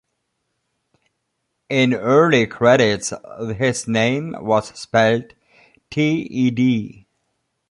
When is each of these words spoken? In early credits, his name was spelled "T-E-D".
In 1.69 1.93
early 1.93 2.47
credits, 2.47 3.13
his 3.59 3.87
name 3.87 4.33
was 4.39 4.69
spelled 4.75 5.35
"T-E-D". 5.91 7.05